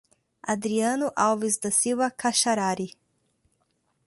Adriano 0.53 1.11
Alves 1.15 1.59
da 1.61 1.69
Silva 1.69 2.09
Kaxarari 2.09 2.97